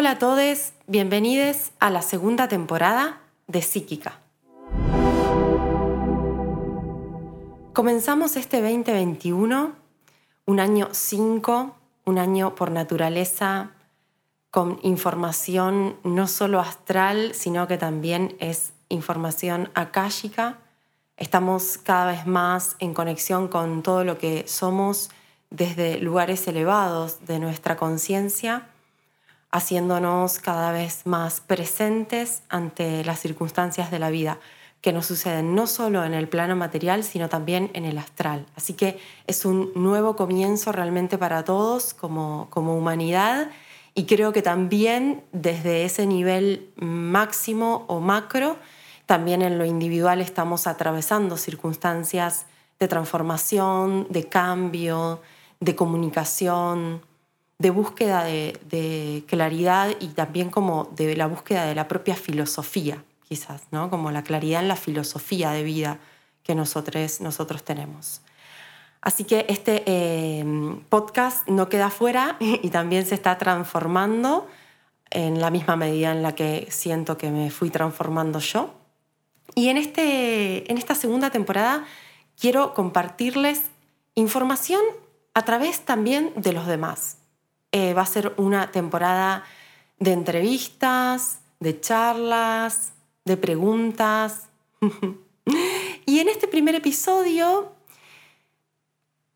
[0.00, 4.18] Hola a todos, bienvenidos a la segunda temporada de Psíquica.
[7.74, 9.72] Comenzamos este 2021,
[10.46, 11.76] un año 5,
[12.06, 13.72] un año por naturaleza
[14.50, 20.60] con información no solo astral, sino que también es información akáshica.
[21.18, 25.10] Estamos cada vez más en conexión con todo lo que somos
[25.50, 28.66] desde lugares elevados de nuestra conciencia
[29.50, 34.38] haciéndonos cada vez más presentes ante las circunstancias de la vida
[34.80, 38.46] que nos suceden no solo en el plano material, sino también en el astral.
[38.56, 43.50] Así que es un nuevo comienzo realmente para todos como, como humanidad
[43.94, 48.56] y creo que también desde ese nivel máximo o macro,
[49.06, 52.46] también en lo individual estamos atravesando circunstancias
[52.78, 55.20] de transformación, de cambio,
[55.58, 57.02] de comunicación,
[57.60, 63.64] de búsqueda de, claridad y también como de la búsqueda de la propia filosofía, quizás,
[63.70, 63.90] ¿no?
[63.90, 65.98] Como la claridad en la filosofía de vida
[66.42, 68.22] que nosotros, nosotros tenemos.
[69.02, 70.44] Así que este eh,
[70.88, 74.48] podcast no queda fuera y también se está transformando
[75.10, 78.72] en la misma medida en la que siento que me fui transformando yo.
[79.54, 81.84] Y en, este, en esta segunda temporada
[82.40, 83.64] quiero compartirles
[84.14, 84.80] información
[85.34, 87.19] a través también de los demás.
[87.72, 89.44] Eh, va a ser una temporada
[89.98, 92.92] de entrevistas, de charlas,
[93.24, 94.48] de preguntas.
[96.06, 97.72] y en este primer episodio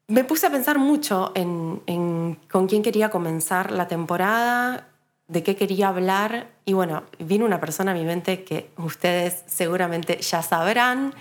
[0.08, 4.88] me puse a pensar mucho en, con quién quería comenzar la temporada,
[5.28, 6.50] de qué quería hablar.
[6.64, 11.14] Y bueno, vino una persona a mi mente que ustedes seguramente ya sabrán.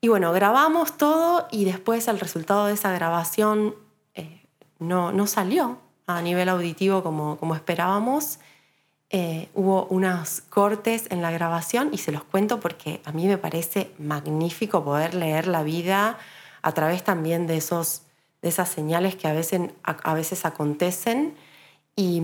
[0.00, 3.74] Y bueno, grabamos todo y después el resultado de esa grabación
[4.14, 4.42] eh,
[4.78, 8.38] no, no salió a nivel auditivo como, como esperábamos.
[9.10, 13.38] Eh, hubo unos cortes en la grabación y se los cuento porque a mí me
[13.38, 16.18] parece magnífico poder leer la vida
[16.62, 18.02] a través también de, esos,
[18.42, 21.36] de esas señales que a veces, a, veces acontecen.
[21.94, 22.20] Y,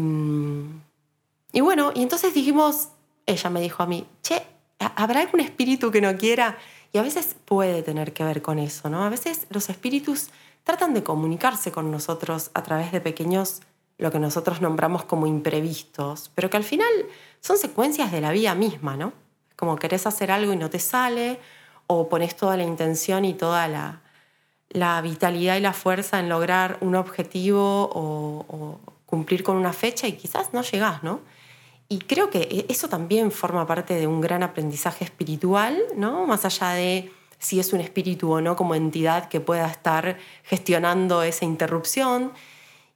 [1.53, 2.89] y bueno, y entonces dijimos,
[3.27, 4.43] ella me dijo a mí, che,
[4.79, 6.59] ¿habrá algún espíritu que no quiera?
[6.93, 9.05] Y a veces puede tener que ver con eso, ¿no?
[9.05, 10.31] A veces los espíritus
[10.65, 13.63] tratan de comunicarse con nosotros a través de pequeños
[14.03, 16.91] lo que nosotros nombramos como imprevistos, pero que al final
[17.41, 19.13] son secuencias de la vida misma, ¿no?
[19.55, 21.39] Como querés hacer algo y no te sale,
[21.87, 26.97] o pones toda la intención y toda la, vitalidad y la fuerza en lograr un
[26.97, 31.21] objetivo o, cumplir con una fecha y quizás no llegás, ¿no?
[31.89, 36.27] Y creo que e, eso también forma parte de un gran aprendizaje espiritual, ¿no?
[36.27, 41.23] Más allá de si es un espíritu o no como entidad que pueda estar gestionando
[41.23, 42.33] esa interrupción,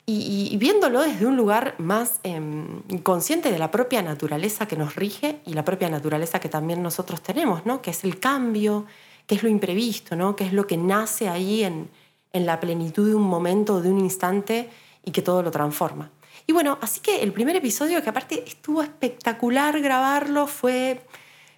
[0.08, 5.40] y, viéndolo desde un lugar más em, consciente de la propia naturaleza que nos rige
[5.44, 7.82] y la propia naturaleza que también nosotros tenemos, ¿no?
[7.82, 8.86] que es el cambio,
[9.26, 10.36] que es lo imprevisto, ¿no?
[10.36, 11.90] que es lo que nace ahí en,
[12.32, 14.70] en la plenitud de un momento, de un instante
[15.04, 16.12] y que todo lo transforma.
[16.46, 21.00] Y bueno, así que el primer episodio, que aparte estuvo espectacular grabarlo, fue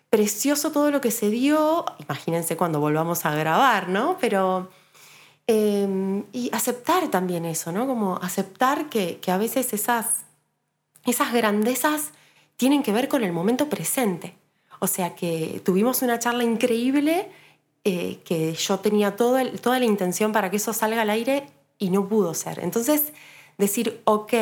[0.09, 1.85] precioso todo lo que se dio.
[1.99, 4.17] Imagínense cuando volvamos a grabar, ¿no?
[4.19, 4.71] Pero
[5.51, 7.87] Em, y aceptar también eso, ¿no?
[7.87, 10.27] Como aceptar que, a veces esas,
[11.07, 12.13] esas grandezas
[12.59, 14.35] tienen que ver con el momento presente.
[14.79, 17.31] O sea que tuvimos una charla increíble,
[17.85, 21.47] eh, que yo tenía toda la intención para que eso salga al aire
[21.79, 22.59] y no pudo ser.
[22.59, 23.15] Entonces,
[23.57, 24.35] decir, ok,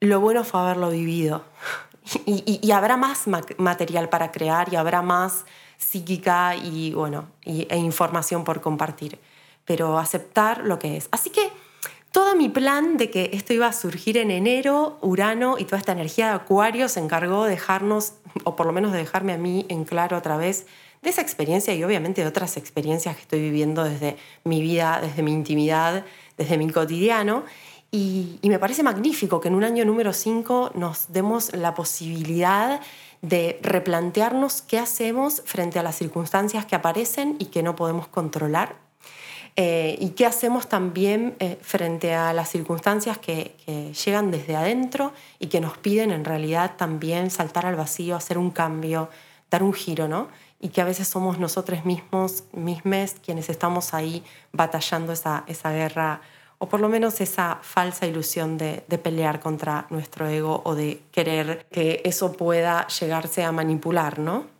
[0.00, 1.44] lo bueno fue haberlo vivido.
[2.24, 3.24] Y, habrá más
[3.58, 5.44] material para crear y habrá más
[5.76, 9.18] psíquica y, bueno, e información por compartir
[9.66, 11.08] pero aceptar lo que es.
[11.10, 11.50] Así que
[12.16, 15.92] todo mi plan de que esto iba a surgir en enero, Urano y toda esta
[15.92, 19.66] energía de Acuario se encargó de dejarnos, o por lo menos de dejarme a mí
[19.68, 20.66] en claro otra vez,
[21.02, 25.22] de esa experiencia y obviamente de otras experiencias que estoy viviendo desde mi vida, desde
[25.22, 26.06] mi intimidad,
[26.38, 27.44] desde mi cotidiano.
[27.90, 32.80] Y, y me parece magnífico que en un año número 5 nos demos la posibilidad
[33.20, 38.85] de replantearnos qué hacemos frente a las circunstancias que aparecen y que no podemos controlar
[39.58, 43.56] eh, y qué hacemos también eh, frente a las circunstancias que,
[44.04, 48.50] llegan desde adentro y que nos piden en realidad también saltar al vacío, hacer un
[48.50, 49.08] cambio,
[49.50, 50.28] dar un giro, ¿no?
[50.60, 54.22] Y que a veces somos nosotros mismos, mismes, quienes estamos ahí
[54.52, 56.20] batallando esa, esa guerra
[56.58, 61.02] o por lo menos esa falsa ilusión de, de, pelear contra nuestro ego o de
[61.10, 64.55] querer que eso pueda llegarse a manipular, ¿no?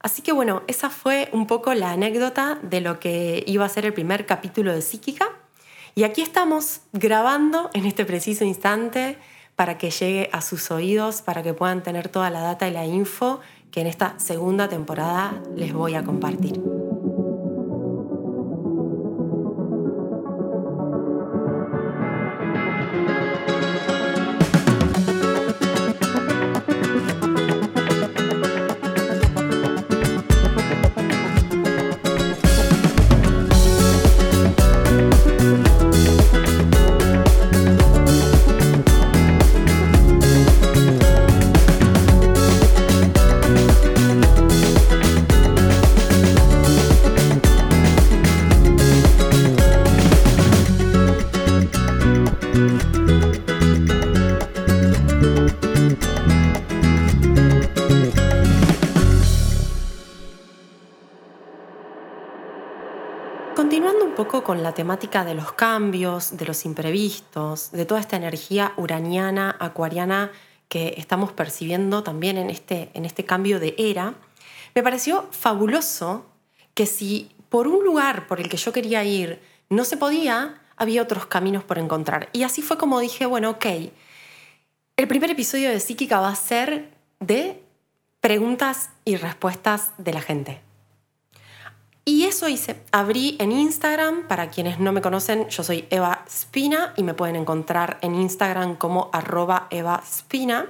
[0.00, 3.84] Así que bueno, esa fue un poco la anécdota de lo que iba a ser
[3.84, 5.28] el primer capítulo de Psíquica.
[5.94, 9.18] Y aquí estamos grabando en este preciso instante
[9.56, 12.86] para que llegue a sus oídos, para que puedan tener toda la data y la
[12.86, 13.40] info
[13.72, 16.77] que en esta segunda temporada les voy a compartir.
[64.48, 70.32] Con la temática de los cambios, de los imprevistos, de toda esta energía uraniana, acuariana
[70.70, 74.14] que estamos percibiendo también en este, en este cambio de era,
[74.74, 76.24] me pareció fabuloso
[76.72, 81.02] que si por un lugar por el que yo quería ir no se podía, había
[81.02, 82.30] otros caminos por encontrar.
[82.32, 83.66] Y así fue como dije, bueno, ok,
[84.96, 86.88] el primer episodio de Psíquica va a ser
[87.20, 87.62] de
[88.22, 90.67] preguntas y respuestas de la gente.
[92.08, 92.80] Y eso hice.
[92.90, 97.36] Abrí en Instagram, para quienes no me conocen, yo soy Eva Spina y me pueden
[97.36, 100.64] encontrar en Instagram como arroba Eva Spina.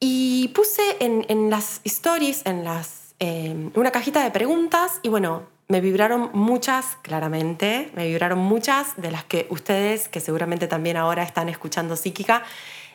[0.00, 5.82] Y puse en, las stories, en las, eh, una cajita de preguntas y bueno, me
[5.82, 11.50] vibraron muchas, claramente, me vibraron muchas de las que ustedes, que seguramente también ahora están
[11.50, 12.42] escuchando Psíquica,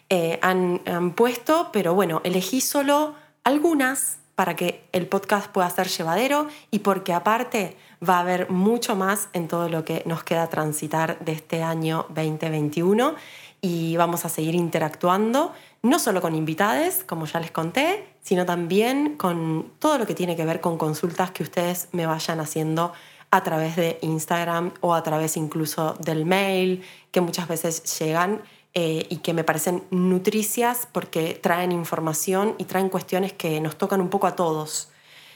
[0.09, 3.13] eh, han, han puesto, pero bueno, elegí solo
[3.43, 7.77] algunas para que el podcast pueda ser llevadero y porque aparte
[8.07, 12.05] va a haber mucho más en todo lo que nos queda transitar de este año
[12.09, 13.15] 2021
[13.61, 15.53] y vamos a seguir interactuando,
[15.83, 20.35] no solo con invitades, como ya les conté, sino también con todo lo que tiene
[20.35, 22.91] que ver con consultas que ustedes me vayan haciendo
[23.31, 28.41] a través de Instagram o a través incluso del mail, que muchas veces llegan
[28.75, 34.01] eh, y que me parecen nutricias porque traen información y traen cuestiones que nos tocan
[34.01, 34.89] un poco a todos,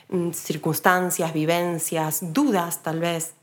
[0.10, 3.36] mm, circunstancias, vivencias, dudas tal vez.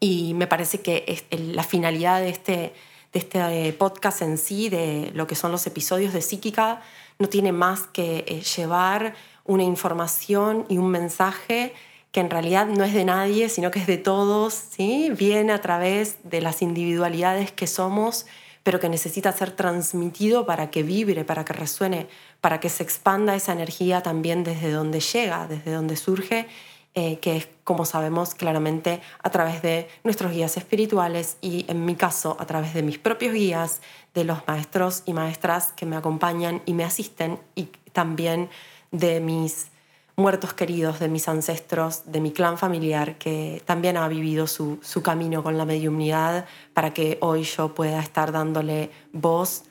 [0.00, 2.72] Y me parece que la finalidad de este,
[3.12, 6.82] de este eh, podcast en sí, de lo que son los episodios de Psíquica,
[7.20, 9.14] no tiene más que eh, llevar
[9.44, 11.74] una información y un mensaje
[12.10, 15.10] que en realidad no es de nadie, sino que es de todos, ¿sí?
[15.16, 18.26] viene a través de las individualidades que somos
[18.62, 22.06] pero que necesita ser transmitido para que vibre, para que resuene,
[22.40, 26.46] para que se expanda esa energía también desde donde llega, desde donde surge,
[26.94, 31.96] eh, que es, como sabemos claramente, a través de nuestros guías espirituales y, en mi
[31.96, 33.80] caso, a través de mis propios guías,
[34.12, 38.50] de los maestros y maestras que me acompañan y me asisten, y también
[38.90, 39.71] de mis
[40.16, 45.42] muertos queridos de mis ancestros, de mi clan familiar, que también ha vivido su, camino
[45.42, 49.64] con la mediumnidad para que hoy yo pueda estar dándole voz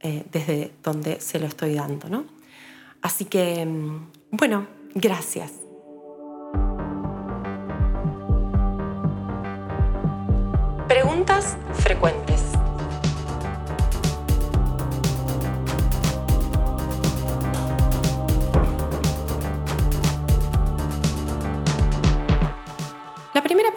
[0.00, 2.08] eh, desde donde se lo estoy dando.
[2.08, 2.24] ¿no?
[3.02, 5.61] Así que, mm, bueno, gracias.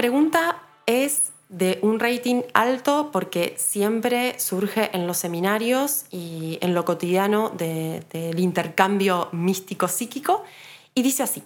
[0.06, 6.86] Pregunta es de un rating alto porque siempre surge en los seminarios y en lo
[6.86, 10.44] cotidiano del intercambio místico-psíquico
[10.94, 11.42] y dice así,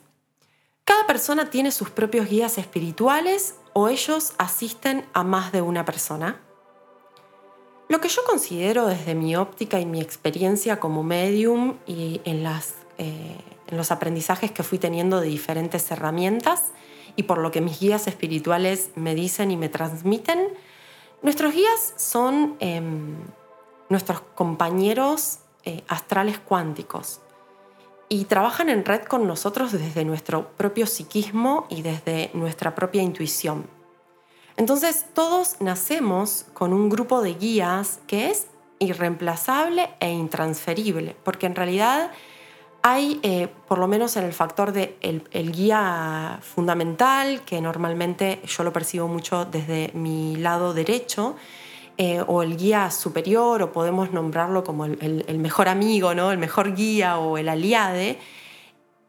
[0.83, 6.41] cada persona tiene sus propios guías espirituales o ellos asisten a más de una persona.
[7.87, 13.37] Lo que yo considero desde mi óptica y mi experiencia como medium y en, eh,
[13.67, 16.73] en los aprendizajes que fui teniendo de diferentes herramientas,
[17.19, 20.39] y por lo que mis guías espirituales me dicen y me transmiten,
[21.21, 23.17] nuestros guías son em,
[23.89, 27.19] nuestros compañeros eh, astrales cuánticos
[28.07, 33.67] y trabajan en red con nosotros desde nuestro propio psiquismo y desde nuestra propia intuición.
[34.55, 38.47] Entonces todos nacemos con un grupo de guías que es
[38.79, 42.11] irreemplazable e intransferible, porque en realidad
[42.81, 48.63] hay, eh, por lo menos en el factor de el, guía fundamental, que normalmente yo
[48.63, 51.36] lo percibo mucho desde mi lado derecho,
[51.98, 56.31] eh, o el guía superior, o podemos nombrarlo como el, mejor amigo, ¿no?
[56.31, 58.19] el mejor guía o el aliade,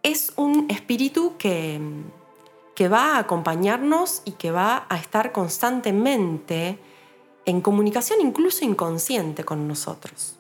[0.03, 1.81] es un espíritu que,
[2.75, 6.79] que va a acompañarnos y que va a estar constantemente
[7.45, 10.37] en comunicación incluso inconsciente con nosotros.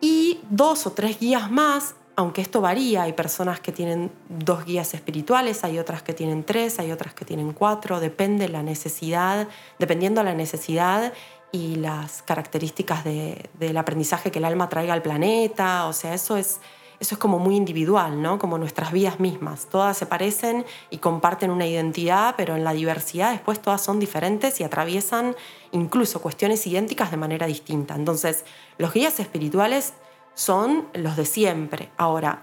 [0.00, 4.94] y dos o tres guías más, aunque esto varía, hay personas que tienen dos guías
[4.94, 10.20] espirituales, hay otras que tienen tres, hay otras que tienen cuatro, depende la necesidad, dependiendo
[10.20, 11.12] de la necesidad
[11.50, 16.60] y las características del aprendizaje que el alma traiga al planeta, o sea, eso es,
[17.00, 18.38] eso es como muy individual, ¿no?
[18.38, 19.66] Como nuestras vidas mismas.
[19.66, 24.60] Todas se parecen y comparten una identidad, pero en la diversidad después todas son diferentes
[24.60, 25.34] y atraviesan
[25.72, 27.94] incluso cuestiones idénticas de manera distinta.
[27.94, 28.44] Entonces,
[28.78, 29.94] los guías espirituales
[30.34, 31.90] son los de siempre.
[31.96, 32.42] Ahora,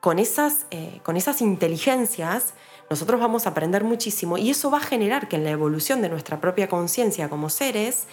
[0.00, 2.54] con esas, eh, con esas inteligencias,
[2.90, 6.08] nosotros vamos a aprender muchísimo y eso va a generar que en la evolución de
[6.08, 8.06] nuestra propia conciencia como seres,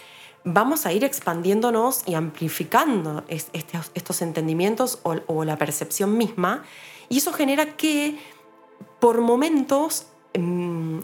[0.44, 6.64] vamos a ir expandiéndonos y amplificando estos, entendimientos o, la percepción misma.
[7.08, 8.18] Y eso genera que
[8.98, 11.00] por momentos mm,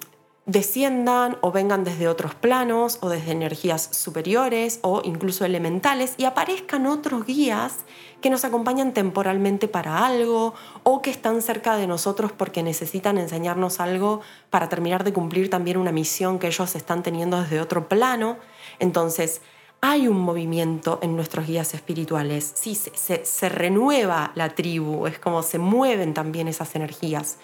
[0.48, 6.86] desciendan o vengan desde otros planos o desde energías superiores o incluso elementales y aparezcan
[6.86, 7.84] otros guías
[8.22, 13.78] que nos acompañan temporalmente para algo o que están cerca de nosotros porque necesitan enseñarnos
[13.78, 18.38] algo para terminar de cumplir también una misión que ellos están teniendo desde otro plano.
[18.78, 19.42] Entonces,
[19.82, 25.42] hay un movimiento en nuestros guías espirituales, sí, se, se renueva la tribu, es como
[25.42, 27.36] se mueven también esas energías,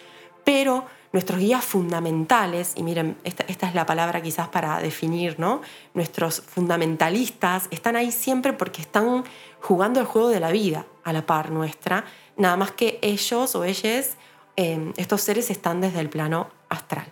[0.42, 0.84] pero
[1.14, 5.62] nuestros guías fundamentales, y miren, esta, es la palabra quizás para definir, ¿no?
[5.94, 9.22] Nuestros fundamentalistas están ahí siempre porque están
[9.60, 12.04] jugando el juego de la vida a la par nuestra,
[12.36, 14.16] nada más que ellos o ellas,
[14.56, 17.06] eh, estos seres están desde el plano astral.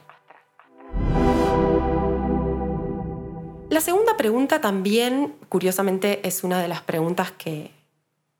[3.70, 7.70] La segunda pregunta también, curiosamente, es una de las preguntas que,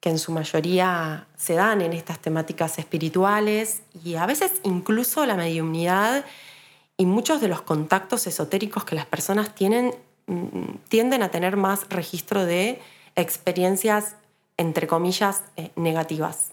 [0.02, 5.36] que en su mayoría se dan en estas temáticas espirituales y a veces incluso la
[5.36, 6.24] mediumnidad
[6.96, 9.94] y muchos de los contactos esotéricos que las personas tienen
[10.26, 12.80] mm, tienden a tener más registro de
[13.14, 14.16] experiencias,
[14.56, 16.50] entre comillas, eh, negativas.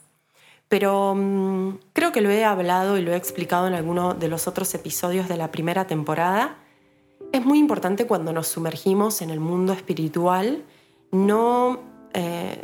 [0.67, 4.47] Pero mm, creo que lo he hablado y lo he explicado en alguno de los
[4.47, 6.55] otros episodios de la primera temporada.
[7.31, 10.63] Es muy importante cuando nos sumergimos en el mundo espiritual
[11.11, 11.79] no
[12.13, 12.63] eh,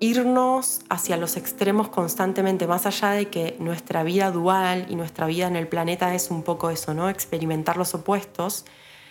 [0.00, 5.46] irnos hacia los extremos constantemente, más allá de que nuestra vida dual y nuestra vida
[5.46, 7.10] en el planeta es un poco eso, ¿no?
[7.10, 8.64] Experimentar los opuestos.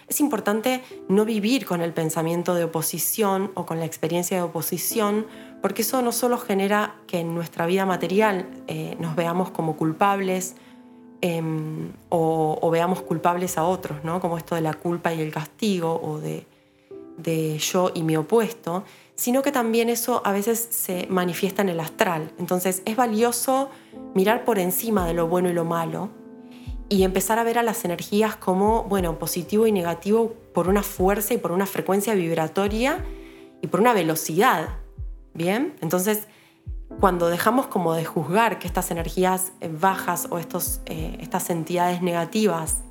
[0.08, 5.28] Es importante no vivir con el pensamiento de oposición o con la experiencia de oposición,
[5.62, 10.56] porque eso no solo genera que en nuestra vida material eh, nos veamos como culpables
[11.22, 14.20] em, o, veamos culpables a otros, ¿no?
[14.20, 16.48] como esto de la culpa y el castigo o de,
[17.18, 18.86] de yo y mi opuesto,
[19.20, 22.32] sino que también eso a veces se manifiesta en el astral.
[22.40, 23.70] Entonces es valioso
[24.16, 26.10] mirar por encima de lo bueno y lo malo
[26.88, 31.34] y empezar a ver a las energías como, bueno, positivo y negativo por una fuerza
[31.34, 33.04] y por una frecuencia vibratoria
[33.62, 34.70] y por una velocidad.
[35.34, 35.76] ¿Bien?
[35.82, 36.30] Entonces,
[37.02, 42.84] cuando dejamos como de juzgar que estas energías bajas o estos, eh, estas entidades negativas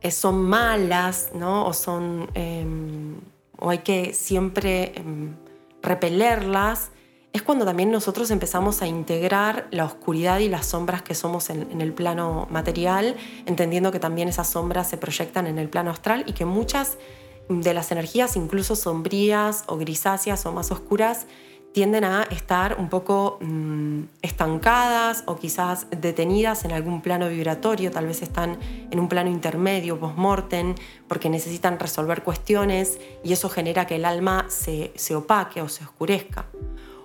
[0.00, 1.66] eh, son malas, ¿no?
[1.66, 3.20] O son em,
[3.62, 5.36] o hay que siempre em,
[5.82, 6.90] repelerlas,
[7.32, 11.80] es cuando también nosotros empezamos a integrar la oscuridad y las sombras que somos en,
[11.80, 13.16] el plano material,
[13.46, 16.98] entendiendo que también esas sombras se proyectan en el plano astral y que muchas
[17.48, 21.26] de las energías, incluso sombrías o grisáceas o más oscuras,
[21.72, 28.06] tienden a estar un poco mm, estancadas o quizás detenidas en algún plano vibratorio, tal
[28.06, 28.58] vez están
[28.90, 30.74] en un plano intermedio, post-mortem,
[31.08, 36.46] porque necesitan resolver cuestiones y eso genera que el alma se, opaque o se oscurezca.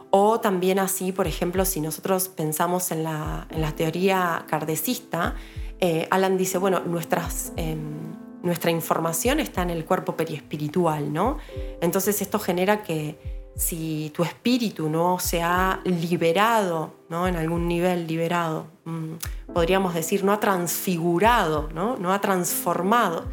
[0.10, 5.36] O también así, por ejemplo, si nosotros pensamos en la, teoría cardecista,
[5.80, 7.54] eh, Alan dice, bueno, nuestras...
[7.56, 7.98] Em,
[8.44, 11.38] nuestra información está en el cuerpo periespiritual, ¿no?
[11.82, 13.18] Entonces esto genera que
[13.58, 17.28] si tu espíritu no se ha liberado, ¿no?
[17.28, 21.98] en algún nivel liberado, mm, podríamos decir, no ha transfigurado, ¿no?
[21.98, 23.26] no ha transformado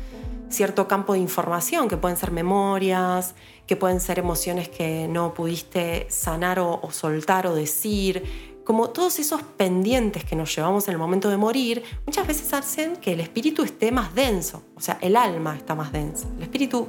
[0.48, 3.34] cierto campo de información, que pueden ser memorias,
[3.66, 9.42] que pueden ser emociones que no pudiste sanar o, soltar o decir, como todos esos
[9.42, 13.62] pendientes que nos llevamos en el momento de morir, muchas veces hacen que el espíritu
[13.62, 16.26] esté más denso, o sea, el alma está más densa.
[16.36, 16.88] El espíritu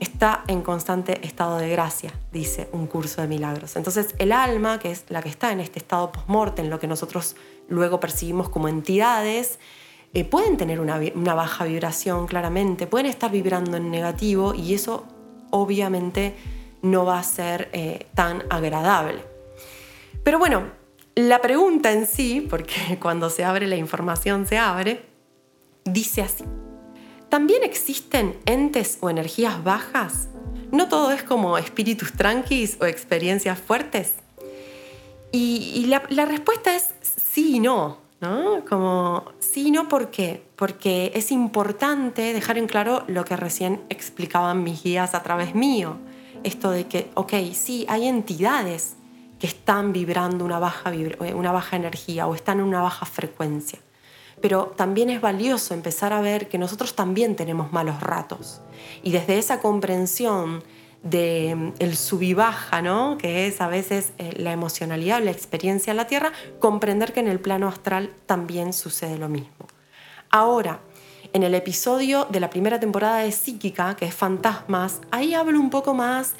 [0.00, 3.76] está en constante estado de gracia, dice un curso de milagros.
[3.76, 7.36] Entonces el alma, que es la que está en este estado post-mortem, lo que nosotros
[7.68, 9.58] luego percibimos como entidades,
[10.14, 10.98] eh, pueden tener una,
[11.34, 15.04] baja vibración claramente, pueden estar vibrando en negativo y eso
[15.50, 16.34] obviamente
[16.82, 19.22] no va a ser eh, tan agradable.
[20.22, 20.64] Pero bueno,
[21.14, 25.04] la pregunta en sí, porque cuando se abre la información se abre,
[25.84, 26.44] dice así.
[27.36, 30.28] ¿También existen entes o energías bajas?
[30.72, 34.14] no todo es como espíritus tranquis o experiencias fuertes.
[35.32, 38.64] Y, la, respuesta es sí y no, ¿no?
[38.66, 40.46] Como sí y no, ¿por qué?
[40.56, 45.98] Porque es importante dejar en claro lo que recién explicaban mis guías a través mío.
[46.42, 48.96] Esto de que, ok, sí, hay entidades
[49.38, 50.90] que están vibrando una baja,
[51.34, 53.78] una baja energía o están en una baja frecuencia.
[54.40, 58.60] Pero también es valioso empezar a ver que nosotros también tenemos malos ratos.
[59.02, 60.62] Y desde esa comprensión
[61.02, 63.16] de mm, el sub y baja, ¿no?
[63.18, 67.20] que es a veces eh, la emocionalidad o la experiencia en la Tierra, comprender que
[67.20, 69.66] en el plano astral también sucede lo mismo.
[70.30, 70.80] Ahora,
[71.32, 75.70] en el episodio de la primera temporada de Psíquica, que es Fantasmas, ahí hablo un
[75.70, 76.34] poco más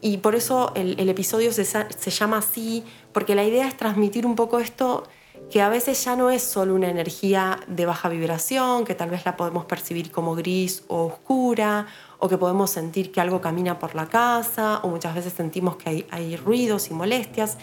[0.00, 4.34] y por eso el, episodio se, se, llama así, porque la idea es transmitir un
[4.34, 5.04] poco esto
[5.50, 9.24] que a veces ya no es solo una energía de baja vibración, que tal vez
[9.26, 11.86] la podemos percibir como gris o oscura,
[12.18, 16.06] o que podemos sentir que algo camina por la casa, o muchas veces sentimos que
[16.10, 17.58] hay, ruidos y molestias,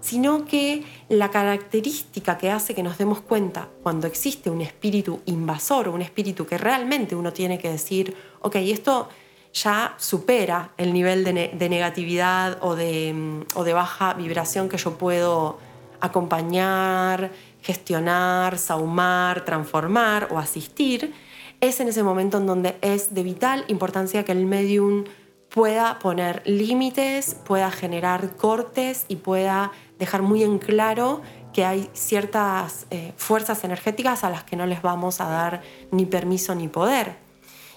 [0.00, 5.88] sino que la característica que hace que nos demos cuenta cuando existe un espíritu invasor,
[5.88, 9.08] un espíritu que realmente uno tiene que decir, ok, esto
[9.52, 14.96] ya supera el nivel de, negatividad o de, mm, o de baja vibración que yo
[14.96, 15.58] puedo
[16.04, 17.32] acompañar,
[17.62, 21.14] gestionar, saumar, transformar o asistir,
[21.60, 25.04] es en ese momento en donde es de vital importancia que el medium
[25.48, 32.86] pueda poner límites, pueda generar cortes y pueda dejar muy en claro que hay ciertas
[32.90, 37.16] eh, fuerzas energéticas a las que no les vamos a dar ni permiso ni poder.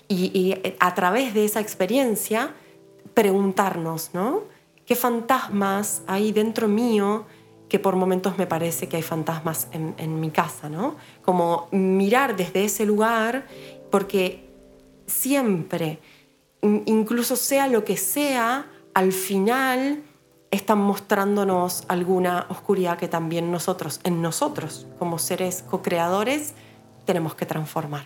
[0.09, 2.53] Y, eh, a través de esa experiencia
[3.13, 4.41] preguntarnos, ¿no?
[4.85, 7.25] ¿Qué fantasmas hay dentro mío
[7.69, 10.95] que por momentos me parece que hay fantasmas en, mi casa, ¿no?
[11.23, 13.45] Como mirar desde ese lugar,
[13.91, 14.49] porque
[15.05, 15.99] siempre,
[16.61, 20.03] incluso sea lo que sea, al final
[20.49, 26.53] están mostrándonos alguna oscuridad que también nosotros, en nosotros, como seres co-creadores,
[27.05, 28.05] tenemos que transformar.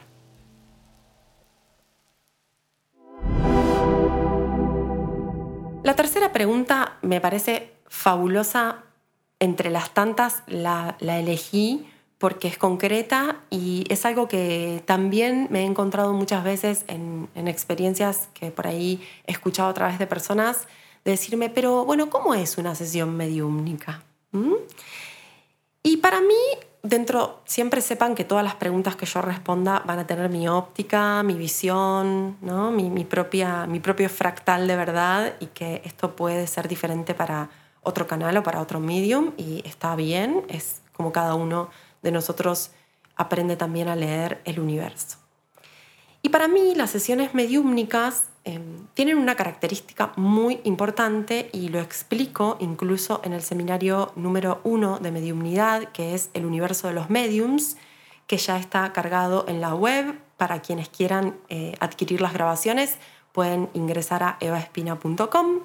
[5.84, 8.84] La tercera pregunta me parece fabulosa,
[9.42, 11.86] entre las tantas la, elegí
[12.18, 17.48] porque es concreta y es algo que también me he encontrado muchas veces en, en
[17.48, 20.68] experiencias que por ahí he escuchado a través de personas
[21.04, 24.04] de decirme, pero bueno, ¿cómo es una sesión mediúmnica?
[24.32, 24.54] ¿Mm?
[25.82, 26.36] Y para mí,
[26.84, 31.24] dentro, siempre sepan que todas las preguntas que yo responda van a tener mi óptica,
[31.24, 32.72] mi visión, ¿no?
[32.72, 37.50] mi, propia, mi propio fractal de verdad y que esto puede ser diferente para
[37.84, 41.70] otro canal o para otro medium y está bien, es como cada uno
[42.02, 42.72] de nosotros
[43.16, 45.18] aprende también a leer el universo.
[46.22, 52.58] Y para mí las sesiones mediúmnicas Em, tienen una característica muy importante y lo explico
[52.60, 57.78] incluso en el seminario número uno de mediumnidad, que es el universo de los mediums,
[58.26, 60.20] que ya está cargado en la web.
[60.38, 62.98] Para quienes quieran eh, adquirir las grabaciones,
[63.32, 65.60] pueden ingresar a evaespina.com.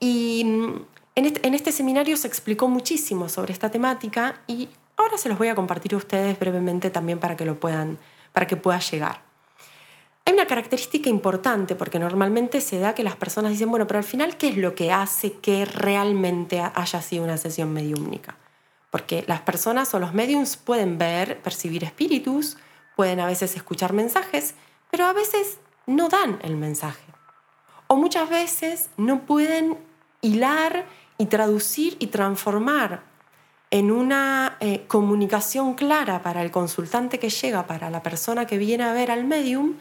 [0.00, 0.82] Y mm,
[1.14, 5.38] en este, en este seminario se explicó muchísimo sobre esta temática y ahora se los
[5.38, 7.98] voy a compartir a ustedes brevemente también para que lo puedan,
[8.32, 9.22] para que pueda llegar.
[10.24, 14.04] Hay una característica importante porque normalmente se da que las personas dicen, bueno, pero al
[14.04, 18.36] final, ¿qué es lo que hace que realmente haya sido una sesión mediúmnica?
[18.90, 22.58] Porque las personas o los mediums pueden ver, percibir espíritus,
[22.96, 24.54] pueden a veces escuchar mensajes,
[24.90, 27.02] pero a veces no dan el mensaje.
[27.86, 29.78] O muchas veces no pueden
[30.20, 30.84] hilar
[31.20, 33.02] y traducir y transformar
[33.70, 38.84] en una eh, comunicación clara para el consultante que llega, para la persona que viene
[38.84, 39.74] a ver al medium,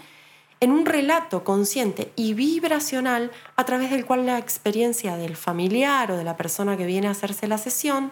[0.60, 6.18] en un relato consciente y vibracional a través del cual la experiencia del familiar o
[6.18, 8.12] de la persona que viene a hacerse la sesión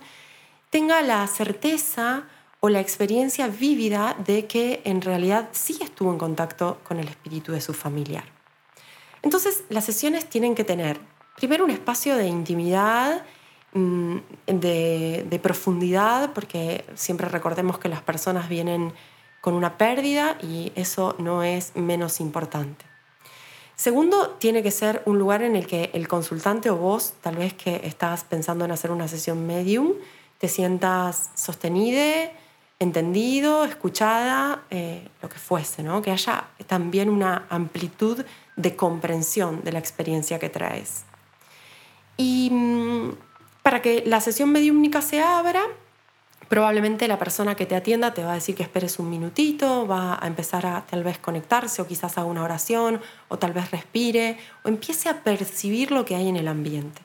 [0.69, 2.23] tenga la certeza
[2.61, 7.51] o la experiencia vívida de que en realidad sí estuvo en contacto con el espíritu
[7.51, 8.23] de su familiar.
[9.21, 13.23] Entonces, las sesiones tienen que tener primero un espacio de intimidad,
[13.73, 18.91] mm, de, profundidad, porque siempre recordemos que las personas vienen
[19.39, 22.85] con una pérdida y eso no es menos importante.
[23.75, 27.53] Segundo, tiene que ser un lugar en el que el consultante o vos, tal vez
[27.53, 29.93] que estás pensando en hacer una sesión medium,
[30.39, 32.31] te sientas sostenida,
[32.79, 36.01] entendido, escuchada, eh, lo que fuese, ¿no?
[36.01, 41.05] que haya también una amplitud de comprensión de la experiencia que traes.
[42.17, 43.11] Y mm,
[43.63, 45.63] para que la sesión mediúmnica se abra,
[46.49, 50.17] Probablemente la persona que te atienda te va a decir que esperes un minutito, va
[50.21, 54.37] a empezar a tal vez conectarse o quizás haga una oración o tal vez respire
[54.63, 57.01] o empiece a percibir lo que hay en el ambiente.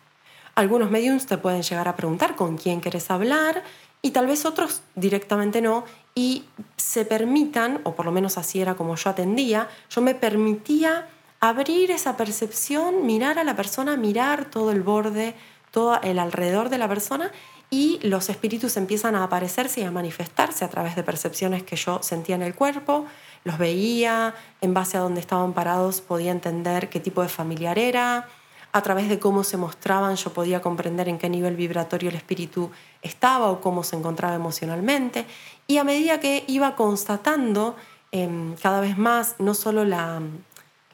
[0.54, 3.64] Algunos mediums te pueden llegar a preguntar con quién quieres hablar
[4.00, 6.44] y tal vez otros directamente no y
[6.76, 11.08] se permitan, o por lo menos así era como yo atendía, yo me permitía
[11.42, 15.34] abrir esa percepción, mirar a la persona, mirar todo el borde,
[15.72, 17.32] todo el alrededor de la persona
[17.68, 22.00] y los espíritus empiezan a aparecerse y a manifestarse a través de percepciones que yo
[22.00, 23.06] sentía en el cuerpo,
[23.42, 28.28] los veía, en base a dónde estaban parados podía entender qué tipo de familiar era,
[28.70, 32.70] a través de cómo se mostraban yo podía comprender en qué nivel vibratorio el espíritu
[33.02, 35.26] estaba o cómo se encontraba emocionalmente.
[35.66, 37.74] Y a medida que iba constatando
[38.12, 40.22] em, cada vez más no solo la,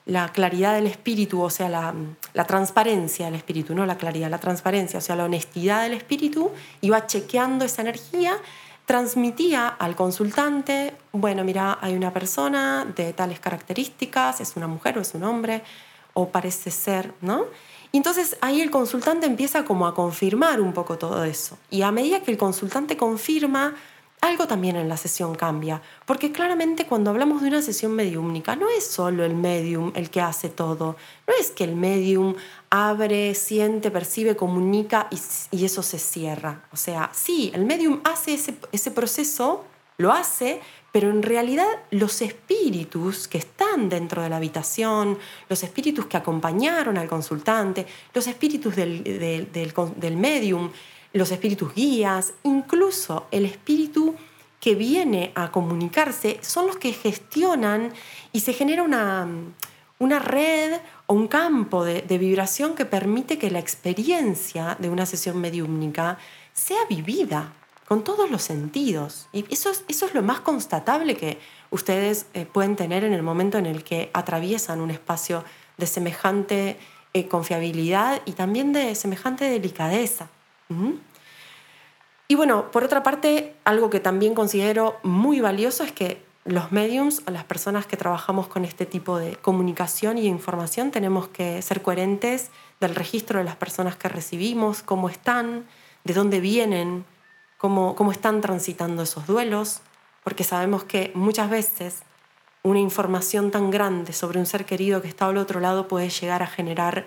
[0.08, 4.98] la claridad del espíritu, o sea, la, transparencia del espíritu, no la claridad, la transparencia,
[4.98, 8.38] o sea, la honestidad del espíritu, iba chequeando esa energía,
[8.86, 15.02] transmitía al consultante, bueno, mira, hay una persona de tales características, es una mujer o
[15.02, 15.62] es un hombre,
[16.14, 17.44] o parece ser, ¿no?
[17.92, 21.58] Y entonces ahí el consultante empieza como a confirmar un poco todo eso.
[21.68, 23.74] Y a medida que el consultante confirma,
[24.20, 28.68] algo también en la sesión cambia, porque claramente cuando hablamos de una sesión mediúmnica no
[28.68, 32.34] es solo el medium el que hace todo, no es que el medium
[32.70, 35.08] abre, siente, percibe, comunica
[35.50, 36.64] y, eso se cierra.
[36.72, 39.64] O sea, sí, el medium hace ese, ese proceso,
[39.98, 40.60] lo hace,
[40.92, 46.96] pero en realidad los espíritus que están dentro de la habitación, los espíritus que acompañaron
[46.96, 50.70] al consultante, los espíritus del, del, del medium,
[51.12, 54.14] los espíritus guías, incluso el espíritu
[54.60, 57.92] que viene a comunicarse, son los que gestionan
[58.32, 59.26] y se genera una,
[59.98, 65.40] una red o un campo de, vibración que permite que la experiencia de una sesión
[65.40, 66.18] mediúmnica
[66.52, 67.52] sea vivida
[67.86, 69.28] con todos los sentidos.
[69.32, 71.38] Y eso es, eso es lo más constatable que
[71.70, 75.44] ustedes eh, pueden tener en el momento en el que atraviesan un espacio
[75.78, 76.76] de semejante
[77.14, 80.28] eh, confiabilidad y también de semejante delicadeza.
[82.28, 87.22] Y bueno, por otra parte, algo que también considero muy valioso es que los mediums,
[87.26, 92.50] las personas que trabajamos con este tipo de comunicación y información, tenemos que ser coherentes
[92.80, 95.66] del registro de las personas que recibimos, cómo están,
[96.04, 97.04] de dónde vienen,
[97.58, 99.82] cómo, cómo están transitando esos duelos,
[100.24, 102.02] porque sabemos que muchas veces
[102.62, 106.42] una información tan grande sobre un ser querido que está al otro lado puede llegar
[106.42, 107.06] a generar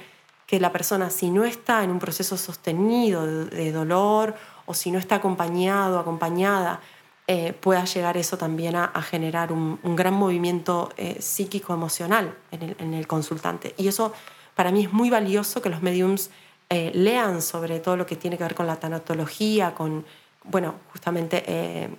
[0.52, 4.36] que la persona, si no está en un proceso sostenido de, dolor
[4.66, 6.82] o si no está acompañado, acompañada,
[7.26, 13.74] eh, pueda llegar eso también a, generar un, gran movimiento eh, psíquico-emocional en el, consultante.
[13.78, 14.12] Y eso
[14.54, 16.32] para mí es muy valioso que los mediums
[16.70, 20.06] eh, lean sobre todo lo que tiene que ver con la tanatología, con,
[20.44, 21.96] bueno, justamente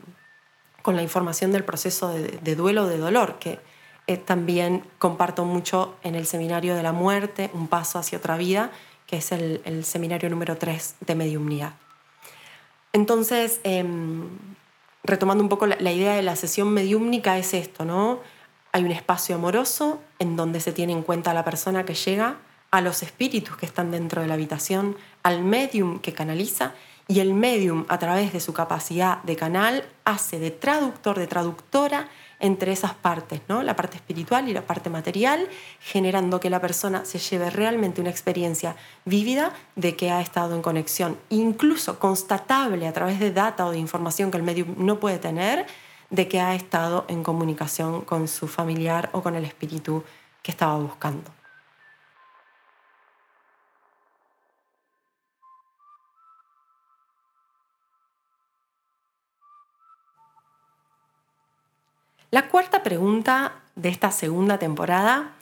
[0.83, 3.61] con la información del proceso de, de duelo de dolor, que
[4.07, 8.71] eh, también comparto mucho en el seminario de la muerte, Un paso hacia otra vida,
[9.07, 11.75] que es el, seminario número 3 de mediumnidad.
[12.93, 14.29] Entonces, em,
[15.05, 18.21] retomando un poco la, idea de la sesión mediúmnica es esto, ¿no?
[18.73, 22.38] Hay un espacio amoroso en donde se tiene en cuenta a la persona que llega,
[22.71, 26.73] a los espíritus que están dentro de la habitación, al medium que canaliza
[27.07, 32.09] y el medium a través de su capacidad de canal hace de traductor, de traductora
[32.42, 33.62] entre esas partes, ¿no?
[33.62, 35.48] la parte espiritual y la parte material,
[35.81, 40.61] generando que la persona se lleve realmente una experiencia vívida de que ha estado en
[40.61, 45.18] conexión, incluso constatable a través de data o de información que el medio no puede
[45.18, 45.66] tener,
[46.11, 50.02] de que ha estado en comunicación con su familiar o con el espíritu
[50.42, 51.31] que estaba buscando.
[62.33, 65.33] La cuarta pregunta de esta segunda temporada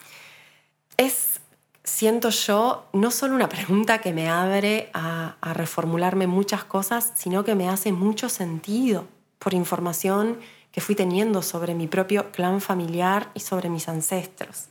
[0.96, 1.38] es,
[1.84, 7.54] siento yo, no solo una pregunta que me abre a, reformularme muchas cosas, sino que
[7.54, 9.06] me hace mucho sentido
[9.38, 10.40] por información
[10.72, 14.66] que fui teniendo sobre mi propio clan familiar y sobre mis ancestros.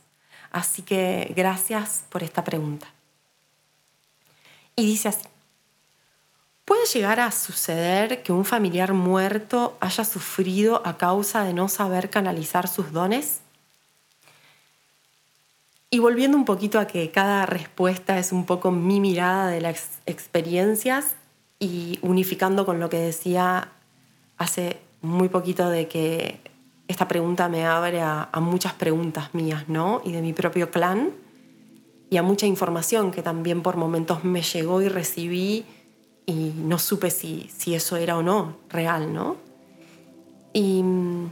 [0.52, 2.92] Así que gracias por esta pregunta.
[4.76, 5.24] Y dice así,
[6.70, 12.10] ¿Puede llegar a suceder que un familiar muerto haya sufrido a causa de no saber
[12.10, 13.40] canalizar sus dones?
[15.90, 19.98] Y volviendo un poquito a que cada respuesta es un poco mi mirada de las
[20.06, 21.16] experiencias
[21.58, 23.72] y unificando con lo que decía
[24.38, 26.38] hace muy poquito de que
[26.86, 30.02] esta pregunta me abre a, a muchas preguntas mías, ¿no?
[30.04, 31.10] Y de mi propio clan
[32.10, 35.66] y a mucha información que también por momentos me llegó y recibí
[36.30, 39.36] y no supe si, si eso era o no real, ¿no?
[40.52, 41.28] Y mm,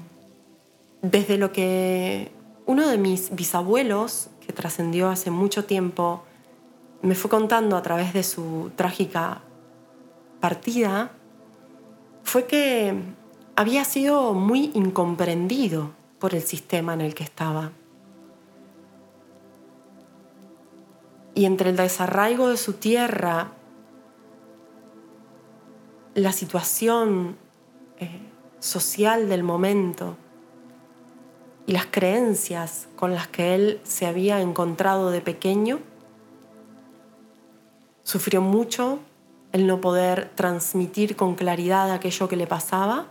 [1.03, 2.33] desde lo que
[2.67, 6.23] uno de mis bisabuelos, que trascendió hace mucho tiempo,
[7.03, 9.43] me fue contando a través de su trágica
[10.41, 11.13] partida,
[12.25, 12.95] fue que
[13.57, 17.71] había sido muy incomprendido por el sistema en el que estaba.
[21.35, 23.53] Y entre el desarraigo de su tierra,
[26.19, 27.37] la situación
[27.99, 28.21] eh,
[28.59, 30.17] social del momento
[31.67, 35.81] y las creencias con las que él se había encontrado de pequeño,
[38.03, 38.99] sufrió mucho
[39.53, 43.07] el no poder transmitir con claridad aquello que le pasaba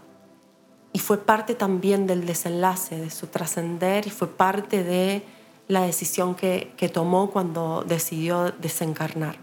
[0.92, 5.24] y fue parte también del desenlace, de su trascender y fue parte de
[5.68, 9.38] la decisión que, que tomó cuando decidió desencarnar.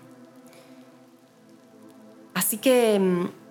[2.34, 3.43] Así que mm,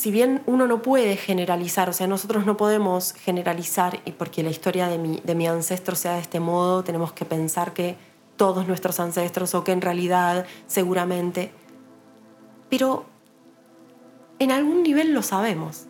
[0.00, 4.48] si bien uno no puede generalizar, o sea, nosotros no podemos generalizar, y porque la
[4.48, 7.98] historia de mi, de mi ancestro sea de este modo, tenemos que pensar que
[8.38, 11.52] todos nuestros ancestros, o que en realidad seguramente,
[12.70, 13.04] pero
[14.38, 15.84] en algún nivel lo sabemos.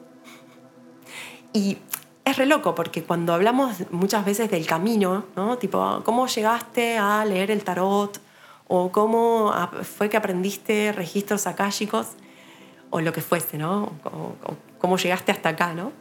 [1.53, 1.79] Y
[2.25, 5.57] es re loco, porque cuando hablamos muchas veces del camino, ¿no?
[5.57, 8.21] Tipo, ¿cómo llegaste a leer el tarot?
[8.67, 12.09] ¿O cómo fue que aprendiste registros akáshicos?
[12.91, 13.93] O lo que fuese, ¿no?
[14.79, 15.93] Cómo llegaste hasta acá, ¿no?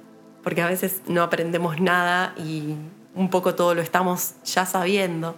[0.44, 2.76] Porque a veces no aprendemos nada y
[3.16, 5.36] un poco todo lo estamos ya sabiendo.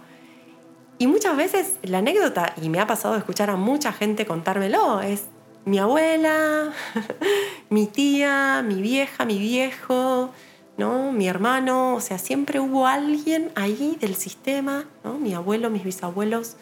[0.98, 5.00] Y muchas veces la anécdota, y me ha pasado de escuchar a mucha gente contármelo,
[5.00, 5.24] es
[5.64, 6.72] mi abuela,
[7.70, 10.30] mi tía, mi vieja, mi viejo,
[10.76, 11.12] ¿no?
[11.12, 15.14] mi hermano, o sea, siempre hubo alguien ahí del sistema, ¿no?
[15.14, 16.56] mi abuelo, mis bisabuelos,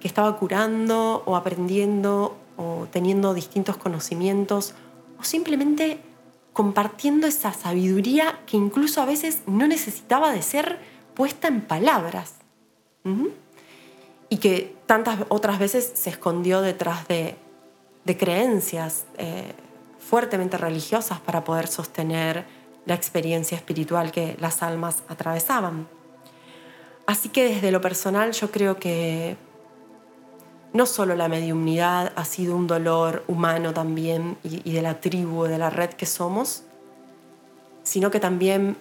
[0.00, 4.74] que estaba curando o aprendiendo o teniendo distintos conocimientos
[5.18, 6.00] o simplemente
[6.52, 10.78] compartiendo esa sabiduría que incluso a veces no necesitaba de ser
[11.14, 12.34] puesta en palabras
[14.28, 17.36] y que tantas otras veces se escondió detrás de,
[18.18, 19.52] creencias eh,
[19.98, 22.46] fuertemente religiosas para poder sostener
[22.86, 25.86] la experiencia espiritual que las almas atravesaban.
[27.06, 29.36] Así que desde lo personal yo creo que
[30.72, 35.58] no solo la mediumnidad ha sido un dolor humano también y, de la tribu, de
[35.58, 36.64] la red que somos,
[37.82, 38.76] sino que también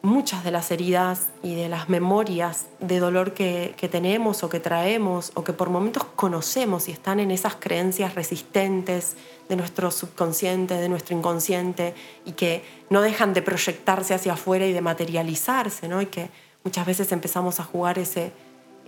[0.00, 5.32] muchas de las heridas y de las memorias de dolor que, tenemos o que traemos
[5.34, 9.16] o que por momentos conocemos y están en esas creencias resistentes
[9.48, 14.72] de nuestro subconsciente, de nuestro inconsciente y que no dejan de proyectarse hacia afuera y
[14.72, 16.00] de materializarse, ¿no?
[16.00, 16.30] y que
[16.62, 18.32] muchas veces empezamos a jugar ese,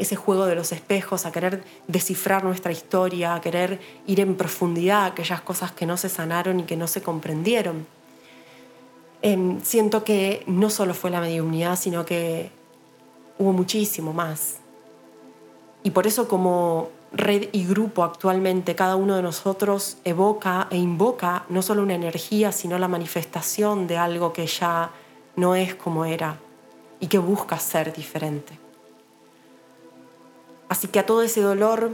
[0.01, 5.03] ese juego de los espejos, a querer descifrar nuestra historia, a querer ir en profundidad
[5.03, 7.87] a aquellas cosas que no se sanaron y que no se comprendieron.
[9.21, 12.51] Em, siento que no solo fue la mediunidad, sino que
[13.39, 14.57] hubo muchísimo más.
[15.83, 21.45] Y por eso como red y grupo actualmente, cada uno de nosotros evoca e invoca
[21.51, 24.93] no solo una energía, sino la manifestación de algo que ya
[25.37, 26.39] no es como era
[27.01, 28.70] y que busca ser diferente.
[30.71, 31.91] Así que a todo ese dolor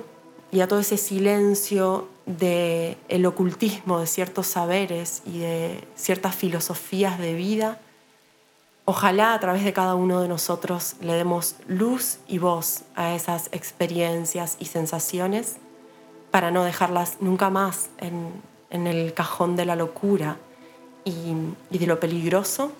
[0.52, 7.18] y a todo ese silencio del el ocultismo de ciertos saberes y de ciertas filosofías
[7.18, 7.80] de vida,
[8.84, 13.48] ojalá a través de cada uno de nosotros le demos luz y voz a esas
[13.50, 15.56] experiencias y sensaciones
[16.30, 20.36] para no dejarlas nunca más en, el cajón de la locura
[21.02, 21.32] y,
[21.70, 22.72] y de lo peligroso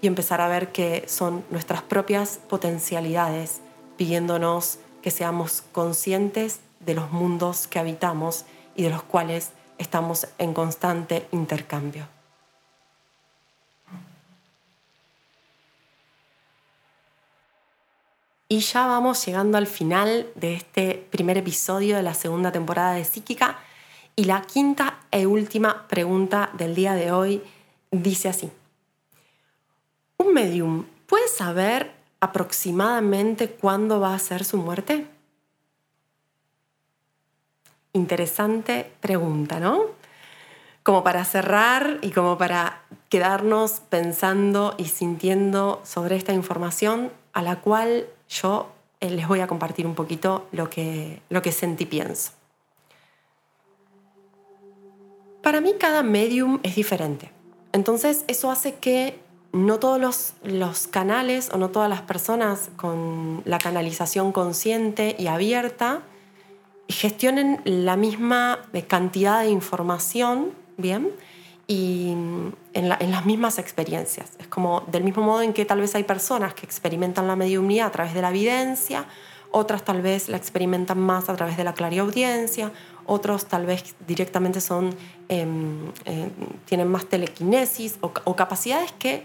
[0.00, 3.60] y empezar a ver que son nuestras propias potencialidades
[3.98, 10.54] pidiéndonos que seamos conscientes de los mundos que habitamos y de los cuales estamos en
[10.54, 12.06] constante intercambio.
[18.52, 23.04] Y ya vamos llegando al final de este primer episodio de la segunda temporada de
[23.06, 23.58] Psíquica.
[24.14, 27.42] Y la quinta e última pregunta del día de hoy
[27.90, 28.50] dice así.
[30.18, 35.06] ¿Un medium puede saber aproximadamente cuándo va a ser su muerte?
[37.92, 39.86] Interesante pregunta, ¿no?
[40.84, 47.56] Como para cerrar y como para quedarnos pensando y sintiendo sobre esta información a la
[47.60, 52.30] cual yo eh, les voy a compartir un poquito lo que, lo que sentí pienso.
[55.42, 57.32] Para mí cada medium es diferente.
[57.72, 59.18] Entonces eso hace que
[59.52, 66.02] no todos los, canales o no todas las personas con la canalización consciente y abierta
[66.88, 71.10] gestionen la misma eh, cantidad de información, ¿bien?
[71.66, 74.30] Y mm, en, las mismas experiencias.
[74.38, 77.86] Es como del mismo modo en que tal vez hay personas que experimentan la mediumnidad
[77.86, 79.06] a través de la evidencia,
[79.50, 82.72] otras tal vez la experimentan más a través de la clariaudiencia,
[83.06, 84.94] otros tal vez directamente son,
[85.28, 86.30] em, eh,
[86.64, 89.24] tienen más telequinesis o, capacidades que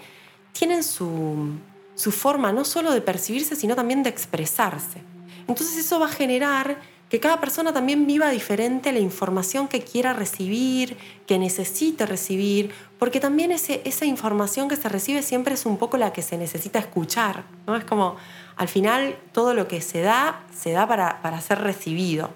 [0.58, 1.52] tienen su,
[1.96, 5.02] su forma no solo de percibirse, sino también de expresarse.
[5.48, 6.78] Entonces eso va a generar
[7.10, 13.20] que cada persona también viva diferente la información que quiera recibir, que necesite recibir, porque
[13.20, 16.80] también ese, esa información que se recibe siempre es un poco la que se necesita
[16.80, 17.46] escuchar.
[17.66, 17.78] ¿no?
[17.78, 18.18] Es como,
[18.58, 22.30] al final, todo lo que se da, se da para, para ser recibido.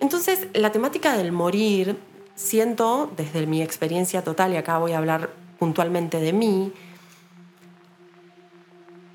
[0.00, 1.98] Entonces, la temática del morir,
[2.36, 6.72] siento, desde mi experiencia total, y acá voy a hablar puntualmente de mí,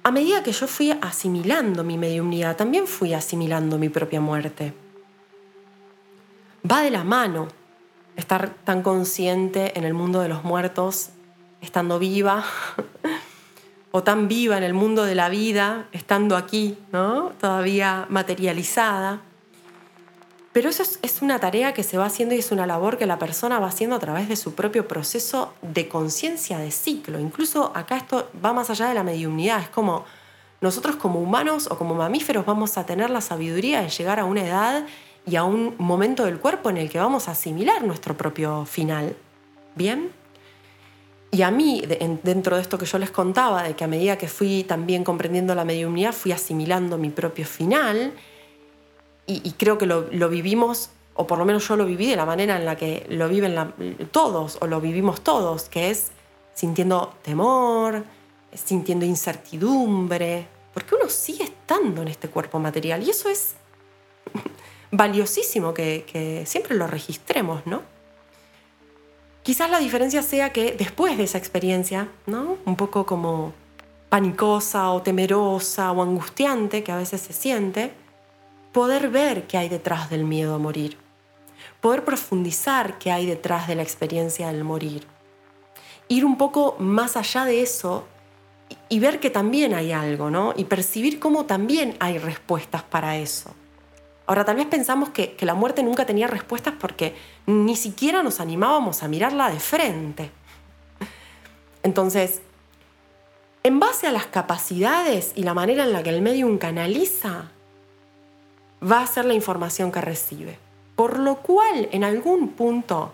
[0.03, 4.73] a medida que yo fui asimilando mi mediumnidad, también fui asimilando mi propia muerte.
[6.69, 7.47] Va de la mano
[8.17, 11.09] estar tan consciente en el mundo de los muertos,
[11.61, 12.43] estando viva,
[13.91, 17.31] o tan viva en el mundo de la vida, estando aquí, ¿no?
[17.39, 19.21] todavía materializada.
[20.53, 23.17] Pero eso es, una tarea que se va haciendo y es una labor que la
[23.17, 27.19] persona va haciendo a través de su propio proceso de conciencia de ciclo.
[27.19, 29.61] Incluso acá esto va más allá de la mediumnidad.
[29.61, 30.05] Es como
[30.61, 34.45] nosotros como humanos o como mamíferos vamos a tener la sabiduría de llegar a una
[34.45, 34.85] edad
[35.25, 39.15] y a un momento del cuerpo en el que vamos a asimilar nuestro propio final.
[39.73, 40.11] ¿Bien?
[41.31, 41.81] Y a mí,
[42.21, 45.55] dentro de esto que yo les contaba, de que a medida que fui también comprendiendo
[45.55, 48.13] la mediumnidad, fui asimilando mi propio final,
[49.25, 52.57] y, creo que lo, vivimos, o por lo menos yo lo viví de la manera
[52.57, 53.55] en la que lo viven
[54.11, 56.11] todos, o lo vivimos todos, que es
[56.53, 58.03] sintiendo temor,
[58.53, 63.55] sintiendo incertidumbre, porque uno sigue estando en este cuerpo material, y eso es
[64.91, 67.81] valiosísimo que, que siempre lo registremos, ¿no?
[69.41, 72.57] Quizás la diferencia sea que después de esa experiencia, ¿no?
[72.65, 73.53] Un poco como
[74.09, 77.91] panicosa o temerosa o angustiante que a veces se siente,
[78.73, 80.97] poder ver qué hay detrás del miedo a morir,
[81.79, 85.07] poder profundizar qué hay detrás de la experiencia del morir,
[86.09, 88.05] ir un poco más allá de eso
[88.89, 90.53] y ver que también hay algo, ¿no?
[90.57, 93.53] Y percibir cómo también hay respuestas para eso.
[94.25, 98.39] Ahora, tal vez pensamos que, que la muerte nunca tenía respuestas porque ni siquiera nos
[98.39, 100.31] animábamos a mirarla de frente.
[101.83, 102.41] Entonces,
[103.63, 107.51] en base a las capacidades y la manera en la que el medium canaliza,
[108.83, 110.57] va a ser la información que recibe.
[110.95, 113.13] Por lo cual, en algún punto,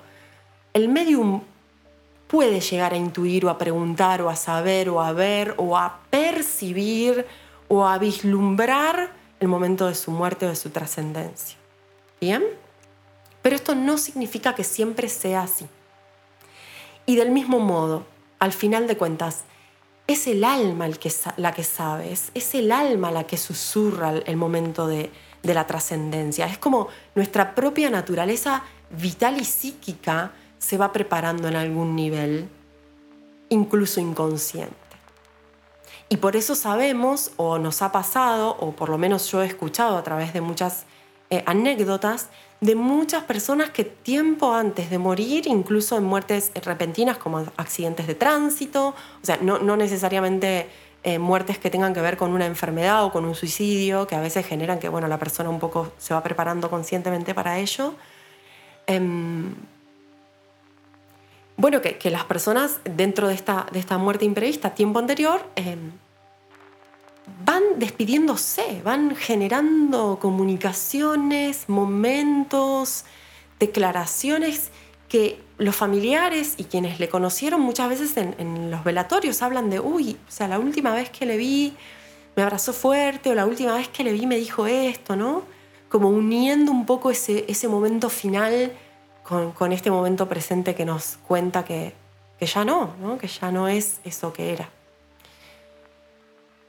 [0.73, 1.41] el medium
[2.27, 5.99] puede llegar a intuir o a preguntar o a saber o a ver o a
[6.10, 7.25] percibir
[7.67, 11.58] o a vislumbrar el momento de su muerte o de su trascendencia.
[12.19, 12.43] ¿Bien?
[13.41, 15.67] Pero esto no significa que siempre sea así.
[17.05, 18.05] Y del mismo modo,
[18.38, 19.43] al final de cuentas,
[20.05, 24.88] es el alma que, la que sabe, es, el alma la que susurra el momento
[24.88, 25.12] de,
[25.43, 26.45] de la trascendencia.
[26.45, 32.49] Es como nuestra propia naturaleza vital y psíquica se va preparando en algún nivel,
[33.49, 34.75] incluso inconsciente.
[36.10, 39.95] Y por eso sabemos, o nos ha pasado, o por lo menos yo he escuchado
[39.95, 40.86] a través de muchas
[41.30, 42.30] eh, anécdotas,
[42.62, 48.15] de muchas personas que tiempo antes de morir, incluso en muertes repentinas como accidentes de
[48.15, 50.67] tránsito, o sea, no, no necesariamente
[51.03, 54.21] eh, muertes que tengan que ver con una enfermedad o con un suicidio, que a
[54.21, 57.95] veces generan que bueno, la persona un poco se va preparando conscientemente para ello.
[58.85, 59.55] Em,
[61.55, 65.91] bueno, que, las personas dentro de esta, de esta muerte imprevista, tiempo anterior, em,
[67.45, 73.05] van despidiéndose, van generando comunicaciones, momentos,
[73.59, 74.71] declaraciones
[75.07, 80.17] que los familiares y quienes le conocieron muchas veces en, los velatorios hablan de, uy,
[80.27, 81.75] o sea, la última vez que le vi
[82.35, 85.43] me abrazó fuerte o la última vez que le vi me dijo esto, ¿no?
[85.89, 88.71] Como uniendo un poco ese, ese momento final
[89.23, 91.93] con, este momento presente que nos cuenta que,
[92.39, 93.17] que ya no, ¿no?
[93.17, 94.69] Que ya no es eso que era.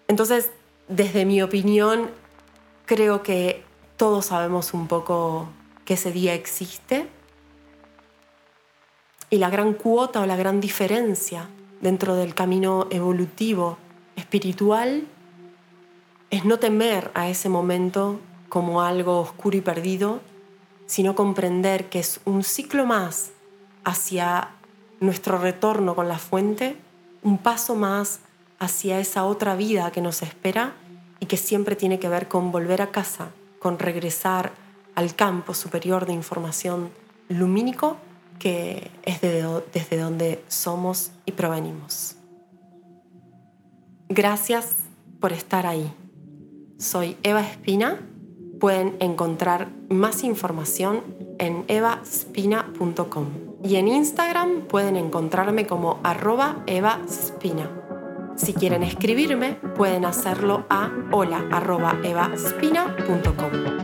[0.09, 0.50] Entonces,
[0.88, 2.11] desde mi opinión,
[2.86, 3.62] creo que
[3.97, 5.49] todos sabemos un poco
[5.84, 7.07] que ese día existe
[9.31, 11.49] y la gran cuota o la gran diferencia
[11.81, 13.78] dentro del camino evolutivo
[14.16, 15.07] espiritual
[16.31, 20.20] es no temer a ese momento como algo oscuro y perdido,
[20.87, 23.31] sino comprender que es un ciclo más
[23.85, 24.51] hacia
[24.99, 26.76] nuestro retorno con la fuente,
[27.22, 28.20] un paso más
[28.59, 30.74] hacia esa otra vida que nos espera
[31.20, 34.53] y que siempre tiene que ver con volver a casa, con regresar
[34.97, 36.91] al campo superior de información
[37.28, 37.97] lumínico
[38.41, 42.16] que es desde donde somos y provenimos.
[44.09, 44.76] Gracias
[45.20, 45.93] por estar ahí.
[46.78, 48.01] Soy Eva Espina.
[48.59, 51.05] Pueden encontrar más información
[51.38, 53.26] en evaspina.com
[53.62, 57.70] y en Instagram pueden encontrarme como arroba evaspina.
[58.36, 63.80] Si quieren escribirme, pueden hacerlo a hola.evaspina.com.